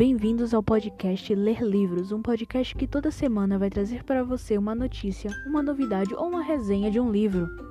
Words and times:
Bem-vindos 0.00 0.54
ao 0.54 0.62
podcast 0.62 1.34
Ler 1.34 1.60
Livros, 1.60 2.10
um 2.10 2.22
podcast 2.22 2.74
que 2.74 2.86
toda 2.86 3.10
semana 3.10 3.58
vai 3.58 3.68
trazer 3.68 4.02
para 4.02 4.24
você 4.24 4.56
uma 4.56 4.74
notícia, 4.74 5.30
uma 5.44 5.62
novidade 5.62 6.14
ou 6.14 6.26
uma 6.26 6.42
resenha 6.42 6.90
de 6.90 6.98
um 6.98 7.12
livro. 7.12 7.69